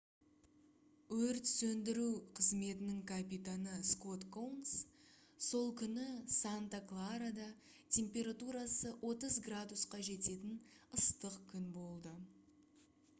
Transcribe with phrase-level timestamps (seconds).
[1.25, 2.05] өрт сөндіру
[2.39, 4.71] қызметінің капитаны скот коунс:
[5.49, 6.07] «сол күні
[6.39, 7.49] санта-кларада
[7.99, 10.59] температурасы 90 градусқа жететін
[11.03, 12.17] ыстық күн болды